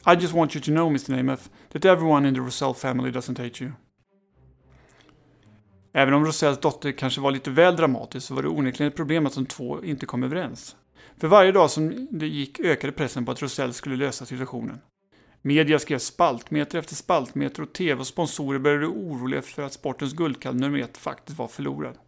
I 0.06 0.14
just 0.20 0.34
want 0.34 0.56
you 0.56 0.62
to 0.62 0.70
know 0.70 0.86
Mr 0.86 1.16
Namath 1.16 1.42
that 1.72 1.84
everyone 1.84 2.28
in 2.28 2.34
the 2.34 2.40
Russell 2.40 2.74
family 2.74 3.10
doesn't 3.10 3.44
hate 3.44 3.64
you. 3.64 3.72
Även 5.92 6.14
om 6.14 6.24
Russells 6.24 6.60
dotter 6.60 6.92
kanske 6.92 7.20
var 7.20 7.30
lite 7.30 7.50
väl 7.50 7.76
dramatisk 7.76 8.26
så 8.26 8.34
var 8.34 8.42
det 8.42 8.48
onekligen 8.48 8.90
ett 8.90 8.96
problem 8.96 9.26
att 9.26 9.34
de 9.34 9.46
två 9.46 9.84
inte 9.84 10.06
kom 10.06 10.22
överens. 10.22 10.76
För 11.16 11.28
varje 11.28 11.52
dag 11.52 11.70
som 11.70 12.08
det 12.10 12.26
gick 12.26 12.60
ökade 12.60 12.92
pressen 12.92 13.24
på 13.24 13.32
att 13.32 13.42
Russell 13.42 13.72
skulle 13.72 13.96
lösa 13.96 14.26
situationen. 14.26 14.78
Media 15.42 15.78
skrev 15.78 15.98
spaltmeter 15.98 16.78
efter 16.78 16.94
spaltmeter 16.94 17.62
och 17.62 17.72
tv 17.72 18.00
och 18.00 18.06
sponsorer 18.06 18.58
började 18.58 18.86
oroliga 18.86 19.42
för 19.42 19.62
att 19.62 19.72
sportens 19.72 20.12
guldkalv 20.12 20.56
nummer 20.56 20.78
ett 20.78 20.98
faktiskt 20.98 21.38
var 21.38 21.48
förlorad. 21.48 21.98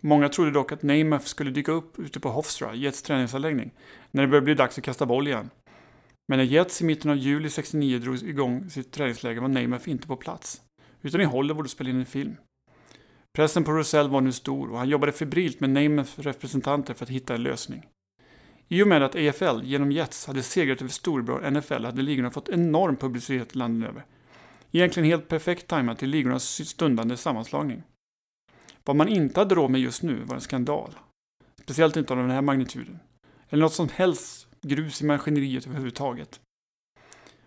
Många 0.00 0.28
trodde 0.28 0.50
dock 0.50 0.72
att 0.72 0.82
Namath 0.82 1.24
skulle 1.24 1.50
dyka 1.50 1.72
upp 1.72 1.98
ute 1.98 2.20
på 2.20 2.28
Hofstra, 2.28 2.74
Jets 2.74 3.02
träningsanläggning, 3.02 3.70
när 4.10 4.22
det 4.22 4.28
började 4.28 4.44
bli 4.44 4.54
dags 4.54 4.78
att 4.78 4.84
kasta 4.84 5.06
boll 5.06 5.28
igen. 5.28 5.50
Men 6.28 6.38
när 6.38 6.44
Jets 6.44 6.82
i 6.82 6.84
mitten 6.84 7.10
av 7.10 7.16
juli 7.16 7.50
69 7.50 7.98
drog 7.98 8.22
igång 8.22 8.70
sitt 8.70 8.92
träningsläger 8.92 9.40
var 9.40 9.48
Namath 9.48 9.88
inte 9.88 10.06
på 10.06 10.16
plats, 10.16 10.62
utan 11.02 11.20
i 11.20 11.24
Hollywood 11.24 11.64
och 11.64 11.70
spelade 11.70 11.90
in 11.90 12.00
en 12.00 12.06
film. 12.06 12.36
Pressen 13.36 13.64
på 13.64 13.72
Russell 13.72 14.08
var 14.08 14.20
nu 14.20 14.32
stor 14.32 14.70
och 14.70 14.78
han 14.78 14.88
jobbade 14.88 15.12
febrilt 15.12 15.60
med 15.60 15.70
Namaths 15.70 16.18
representanter 16.18 16.94
för 16.94 17.04
att 17.04 17.10
hitta 17.10 17.34
en 17.34 17.42
lösning. 17.42 17.86
I 18.68 18.82
och 18.82 18.88
med 18.88 19.02
att 19.02 19.16
AFL 19.16 19.62
genom 19.62 19.92
Jets 19.92 20.26
hade 20.26 20.42
segrat 20.42 20.80
över 20.80 20.90
storebror 20.90 21.50
NFL 21.50 21.84
hade 21.84 22.02
ligorna 22.02 22.30
fått 22.30 22.48
enorm 22.48 22.96
publicitet 22.96 23.54
landet 23.54 23.90
över. 23.90 24.04
Egentligen 24.72 25.08
helt 25.08 25.28
perfekt 25.28 25.66
tajmat 25.66 25.98
till 25.98 26.10
ligornas 26.10 26.68
stundande 26.68 27.16
sammanslagning. 27.16 27.82
Vad 28.88 28.96
man 28.96 29.08
inte 29.08 29.40
hade 29.40 29.54
råd 29.54 29.70
med 29.70 29.80
just 29.80 30.02
nu 30.02 30.22
var 30.24 30.34
en 30.34 30.40
skandal. 30.40 30.94
Speciellt 31.62 31.96
inte 31.96 32.12
av 32.12 32.18
den 32.18 32.30
här 32.30 32.42
magnituden. 32.42 32.98
Eller 33.48 33.62
något 33.62 33.72
som 33.72 33.88
helst 33.88 34.46
grus 34.62 35.02
i 35.02 35.04
maskineriet 35.04 35.66
överhuvudtaget. 35.66 36.40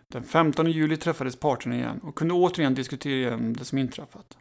Den 0.08 0.24
15 0.24 0.72
juli 0.72 0.98
träffades 0.98 1.36
parterna 1.36 1.76
igen 1.76 2.00
och 2.04 2.16
kunde 2.16 2.34
återigen 2.34 2.74
diskutera 2.74 3.14
igenom 3.14 3.54
det 3.54 3.66
som 3.66 3.78
inträffat. 3.78 4.38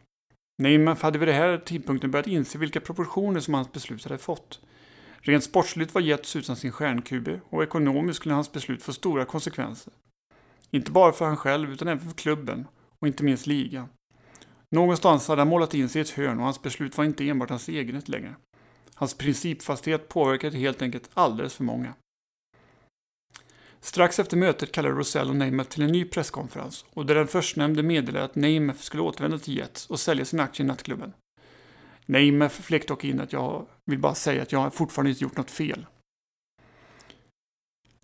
Neymar 0.57 0.95
hade 0.95 1.19
vid 1.19 1.27
den 1.27 1.35
här 1.35 1.57
tidpunkten 1.57 2.11
börjat 2.11 2.27
inse 2.27 2.57
vilka 2.57 2.81
proportioner 2.81 3.39
som 3.39 3.53
hans 3.53 3.71
beslut 3.71 4.03
hade 4.03 4.17
fått. 4.17 4.59
Rent 5.19 5.43
sportsligt 5.43 5.93
var 5.93 6.01
Jets 6.01 6.35
utan 6.35 6.55
sin 6.55 6.71
stjärnkube 6.71 7.41
och 7.49 7.63
ekonomiskt 7.63 8.17
skulle 8.17 8.35
hans 8.35 8.51
beslut 8.51 8.83
få 8.83 8.93
stora 8.93 9.25
konsekvenser. 9.25 9.93
Inte 10.71 10.91
bara 10.91 11.11
för 11.11 11.25
han 11.25 11.37
själv 11.37 11.71
utan 11.71 11.87
även 11.87 12.09
för 12.09 12.17
klubben 12.17 12.67
och 12.99 13.07
inte 13.07 13.23
minst 13.23 13.47
ligan. 13.47 13.87
Någonstans 14.75 15.27
hade 15.27 15.41
han 15.41 15.47
målat 15.47 15.73
in 15.73 15.89
sig 15.89 15.99
i 15.99 16.01
ett 16.01 16.09
hörn 16.09 16.37
och 16.37 16.43
hans 16.43 16.61
beslut 16.61 16.97
var 16.97 17.05
inte 17.05 17.29
enbart 17.29 17.49
hans 17.49 17.69
eget 17.69 18.09
längre. 18.09 18.35
Hans 18.95 19.13
principfasthet 19.13 20.09
påverkade 20.09 20.57
helt 20.57 20.81
enkelt 20.81 21.09
alldeles 21.13 21.53
för 21.53 21.63
många. 21.63 21.93
Strax 23.79 24.19
efter 24.19 24.37
mötet 24.37 24.71
kallade 24.71 24.95
Rosell 24.95 25.29
och 25.29 25.35
Namath 25.35 25.69
till 25.69 25.83
en 25.83 25.91
ny 25.91 26.05
presskonferens 26.05 26.85
och 26.93 27.05
där 27.05 27.15
den 27.15 27.27
förstnämnde 27.27 27.83
meddelade 27.83 28.25
att 28.25 28.35
Namath 28.35 28.79
skulle 28.79 29.03
återvända 29.03 29.37
till 29.37 29.57
Jets 29.57 29.89
och 29.89 29.99
sälja 29.99 30.25
sin 30.25 30.39
aktie 30.39 30.63
i 30.63 30.67
nattklubben. 30.67 31.13
Namath 32.05 32.61
fläkt 32.61 32.87
dock 32.87 33.03
in 33.03 33.21
att 33.21 33.33
jag 33.33 33.65
vill 33.85 33.99
bara 33.99 34.15
säga 34.15 34.41
att 34.41 34.51
jag 34.51 34.73
fortfarande 34.73 35.09
inte 35.09 35.23
gjort 35.23 35.37
något 35.37 35.51
fel. 35.51 35.85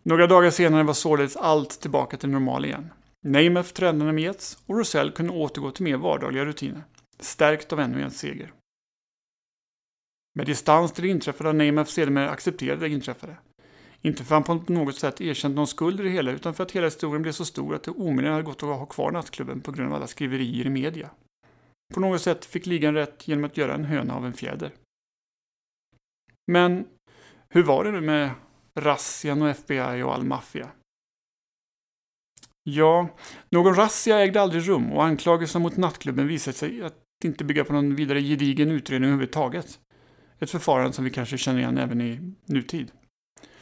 Några 0.04 0.28
dagar 0.28 0.52
senare 0.52 0.84
var 0.84 0.94
således 0.94 1.36
allt 1.38 1.82
tillbaka 1.82 2.18
till 2.18 2.30
normal 2.30 2.66
igen. 2.66 2.90
Namath 3.26 3.74
tränade 3.74 4.14
med 4.14 4.24
Jets 4.24 4.64
och 4.66 4.78
Rosell 4.78 5.12
kunde 5.12 5.34
återgå 5.34 5.72
till 5.72 5.84
mer 5.84 5.98
vardagliga 5.98 6.46
rutiner, 6.46 6.84
stärkt 7.20 7.74
av 7.74 7.80
ännu 7.80 8.02
en 8.02 8.12
seger. 8.12 8.54
Med 10.36 10.46
distans 10.46 10.92
till 10.92 11.04
det 11.04 11.10
inträffade 11.10 11.50
har 11.50 11.54
Namath 11.54 11.92
sedermera 11.92 12.30
accepterat 12.30 12.80
det 12.80 12.90
inträffade. 12.90 13.38
Inte 14.02 14.24
för 14.24 14.36
att 14.36 14.48
han 14.48 14.66
på 14.66 14.74
något 14.74 14.96
sätt 14.96 15.22
erkänt 15.22 15.56
någon 15.56 15.68
skuld 15.68 16.00
i 16.00 16.04
det 16.04 16.10
hela, 16.10 16.32
utan 16.32 16.54
för 16.54 16.64
att 16.64 16.72
hela 16.72 16.88
historien 16.88 17.22
blev 17.22 17.32
så 17.32 17.46
stor 17.46 17.76
att 17.76 17.84
det 17.84 17.92
omöjligen 17.92 18.34
hade 18.34 18.46
gått 18.46 18.64
att 18.64 18.70
ha 18.70 18.86
kvar 18.86 19.12
nattklubben 19.12 19.62
på 19.62 19.72
grund 19.72 19.90
av 19.90 19.96
alla 19.96 20.08
skriverier 20.08 20.66
i 20.66 20.70
media. 20.70 21.10
På 21.94 22.00
något 22.00 22.22
sätt 22.22 22.46
fick 22.46 22.66
ligan 22.66 22.94
rätt 22.94 23.28
genom 23.28 23.44
att 23.44 23.58
göra 23.58 23.74
en 23.74 23.86
höna 23.86 24.16
av 24.16 24.26
en 24.26 24.34
fjäder. 24.34 24.72
Men 26.52 26.88
hur 27.50 27.64
var 27.64 27.84
det 27.84 27.92
nu 27.92 28.02
med 28.02 28.32
razzian 28.76 29.42
och 29.42 29.50
FBI 29.50 30.02
och 30.04 30.14
all 30.14 30.24
maffia? 30.24 30.70
Ja, 32.70 33.10
någon 33.50 33.76
razzia 33.76 34.20
ägde 34.20 34.42
aldrig 34.42 34.70
rum 34.70 34.92
och 34.92 35.04
anklagelserna 35.04 35.64
mot 35.64 35.78
nattklubben 35.78 36.28
visade 36.28 36.58
sig 36.58 36.84
att 36.84 36.94
inte 37.24 37.44
bygga 37.44 37.64
på 37.64 37.74
någon 37.74 37.96
vidare 37.96 38.22
gedigen 38.22 38.72
utredning 38.72 39.10
överhuvudtaget. 39.10 39.80
Ett 40.40 40.52
förfarande 40.52 40.94
som 40.94 41.06
vi 41.06 41.12
kanske 41.12 41.38
känner 41.38 41.60
igen 41.60 41.78
även 41.78 42.02
i 42.02 42.34
nutid. 42.46 42.92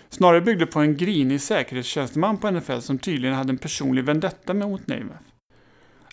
Snarare 0.10 0.42
byggde 0.42 0.66
på 0.66 0.80
en 0.80 0.98
grinig 0.98 1.42
säkerhetstjänsteman 1.42 2.38
på 2.38 2.52
NFL 2.52 2.80
som 2.80 3.00
tydligen 3.00 3.36
hade 3.36 3.50
en 3.50 3.58
personlig 3.58 4.04
vendetta 4.04 4.54
mot 4.54 4.88
Namath. 4.88 5.24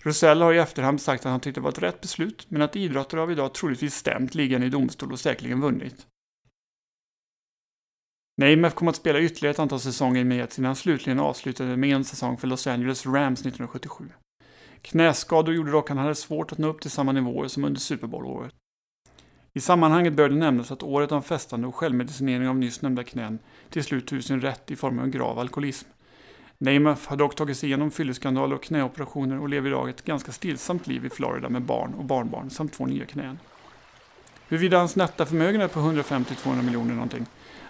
Rosell 0.03 0.41
har 0.41 0.53
i 0.53 0.59
efterhand 0.59 1.01
sagt 1.01 1.25
att 1.25 1.31
han 1.31 1.39
tyckte 1.39 1.59
det 1.59 1.63
var 1.63 1.71
ett 1.71 1.83
rätt 1.83 2.01
beslut, 2.01 2.45
men 2.49 2.61
att 2.61 2.75
idrottare 2.75 3.21
av 3.21 3.31
idag 3.31 3.53
troligtvis 3.53 3.95
stämt 3.95 4.35
ligan 4.35 4.63
i 4.63 4.69
domstol 4.69 5.11
och 5.11 5.19
säkerligen 5.19 5.61
vunnit. 5.61 6.07
Namath 8.37 8.75
kom 8.75 8.87
att 8.87 8.95
spela 8.95 9.19
ytterligare 9.19 9.53
ett 9.53 9.59
antal 9.59 9.79
säsonger 9.79 10.23
med 10.23 10.37
Jets 10.37 10.59
innan 10.59 10.69
han 10.69 10.75
slutligen 10.75 11.19
avslutade 11.19 11.77
med 11.77 11.95
en 11.95 12.03
säsong 12.03 12.37
för 12.37 12.47
Los 12.47 12.67
Angeles 12.67 13.05
Rams 13.05 13.39
1977. 13.39 14.09
Knäskador 14.81 15.55
gjorde 15.55 15.71
dock 15.71 15.89
att 15.89 15.97
han 15.97 16.03
hade 16.03 16.15
svårt 16.15 16.51
att 16.51 16.57
nå 16.57 16.67
upp 16.67 16.81
till 16.81 16.91
samma 16.91 17.11
nivåer 17.11 17.47
som 17.47 17.63
under 17.63 17.79
Super 17.79 18.07
Bowl-året. 18.07 18.53
I 19.53 19.59
sammanhanget 19.59 20.13
bör 20.13 20.29
det 20.29 20.35
nämnas 20.35 20.71
att 20.71 20.83
året 20.83 21.11
av 21.11 21.21
festande 21.21 21.67
och 21.67 21.75
självmedicinering 21.75 22.47
av 22.47 22.57
nyss 22.57 22.81
nämnda 22.81 23.03
knän 23.03 23.39
till 23.69 23.83
slut 23.83 24.07
tog 24.07 24.23
sin 24.23 24.41
rätt 24.41 24.71
i 24.71 24.75
form 24.75 24.99
av 24.99 25.05
en 25.05 25.11
grav 25.11 25.39
alkoholism. 25.39 25.89
Namath 26.57 27.09
har 27.09 27.17
dock 27.17 27.35
tagit 27.35 27.57
sig 27.57 27.69
igenom 27.69 27.91
fylleskandaler 27.91 28.55
och 28.55 28.63
knäoperationer 28.63 29.39
och 29.39 29.49
lever 29.49 29.69
idag 29.69 29.89
ett 29.89 30.05
ganska 30.05 30.31
stillsamt 30.31 30.87
liv 30.87 31.05
i 31.05 31.09
Florida 31.09 31.49
med 31.49 31.61
barn 31.61 31.93
och 31.93 32.05
barnbarn 32.05 32.49
samt 32.49 32.73
två 32.73 32.85
nya 32.85 33.05
knän. 33.05 33.39
Huruvida 34.47 34.77
hans 34.77 34.95
nätta 34.95 35.25
förmögenhet 35.25 35.73
på 35.73 35.79
150-200 35.79 36.61
miljoner 36.63 36.93
någonting 36.93 37.25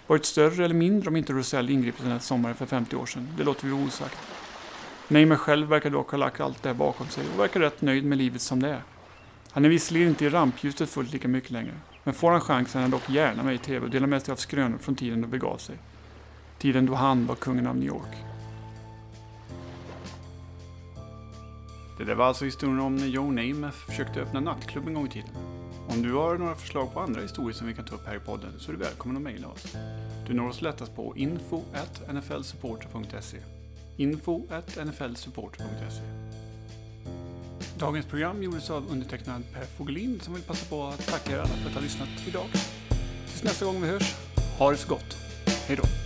varit 0.06 0.24
större 0.24 0.64
eller 0.64 0.74
mindre 0.74 1.08
om 1.08 1.16
inte 1.16 1.32
Rosell 1.32 1.70
ingripit 1.70 2.02
den 2.02 2.12
här 2.12 2.18
sommaren 2.18 2.54
för 2.54 2.66
50 2.66 2.96
år 2.96 3.06
sedan, 3.06 3.28
det 3.36 3.44
låter 3.44 3.66
vi 3.66 3.72
vara 3.72 3.84
osagt. 3.84 4.18
Neymar 5.08 5.36
själv 5.36 5.68
verkar 5.68 5.90
dock 5.90 6.10
ha 6.10 6.18
lagt 6.18 6.40
allt 6.40 6.62
det 6.62 6.68
här 6.68 6.76
bakom 6.76 7.06
sig 7.06 7.24
och 7.34 7.40
verkar 7.40 7.60
rätt 7.60 7.82
nöjd 7.82 8.04
med 8.04 8.18
livet 8.18 8.40
som 8.40 8.62
det 8.62 8.68
är. 8.68 8.82
Han 9.50 9.64
är 9.64 9.68
visserligen 9.68 10.08
inte 10.08 10.24
i 10.24 10.28
rampljuset 10.28 10.90
fullt 10.90 11.12
lika 11.12 11.28
mycket 11.28 11.50
längre, 11.50 11.74
men 12.04 12.14
får 12.14 12.30
han 12.30 12.40
chansen 12.40 12.78
är 12.78 12.82
han 12.82 12.90
dock 12.90 13.10
gärna 13.10 13.42
med 13.42 13.54
i 13.54 13.58
TV 13.58 13.84
och 13.84 13.90
delar 13.90 14.06
med 14.06 14.22
sig 14.22 14.32
av 14.32 14.36
skrönor 14.36 14.78
från 14.78 14.94
tiden 14.94 15.22
då 15.22 15.28
begav 15.28 15.56
sig. 15.56 15.76
Tiden 16.58 16.86
då 16.86 16.94
han 16.94 17.26
var 17.26 17.34
kungen 17.34 17.66
av 17.66 17.76
New 17.76 17.88
York. 17.88 18.16
Det 21.98 22.04
där 22.04 22.14
var 22.14 22.26
alltså 22.26 22.44
historien 22.44 22.80
om 22.80 22.96
när 22.96 23.06
Joe 23.06 23.30
Namath 23.30 23.76
försökte 23.76 24.20
öppna 24.20 24.40
nattklubb 24.40 24.88
en 24.88 24.94
gång 24.94 25.06
i 25.06 25.10
tiden. 25.10 25.53
Om 25.88 26.02
du 26.02 26.12
har 26.12 26.38
några 26.38 26.54
förslag 26.54 26.94
på 26.94 27.00
andra 27.00 27.20
historier 27.20 27.52
som 27.52 27.66
vi 27.66 27.74
kan 27.74 27.84
ta 27.84 27.94
upp 27.94 28.06
här 28.06 28.16
i 28.16 28.20
podden 28.20 28.52
så 28.58 28.70
är 28.70 28.76
du 28.76 28.84
välkommen 28.84 29.16
att 29.16 29.22
mejla 29.22 29.48
oss. 29.48 29.76
Du 30.26 30.34
når 30.34 30.48
oss 30.48 30.62
lättast 30.62 30.96
på 30.96 31.16
info 31.16 31.62
nflsupporter.se 32.12 33.38
info 33.96 34.42
nflsupporter.se 34.84 36.02
Dagens 37.78 38.06
program 38.06 38.42
gjordes 38.42 38.70
av 38.70 38.90
undertecknad 38.90 39.42
Per 39.52 39.64
Fogelin 39.64 40.20
som 40.20 40.34
vill 40.34 40.42
passa 40.42 40.66
på 40.66 40.84
att 40.84 41.06
tacka 41.06 41.32
er 41.32 41.38
alla 41.38 41.48
för 41.48 41.68
att 41.68 41.74
ha 41.74 41.80
lyssnat 41.80 42.08
idag. 42.26 42.46
Tills 43.26 43.44
nästa 43.44 43.64
gång 43.64 43.80
vi 43.80 43.88
hörs, 43.88 44.14
ha 44.58 44.70
det 44.70 44.76
så 44.76 44.88
gott. 44.88 45.16
Hej 45.68 45.76
då! 45.76 46.03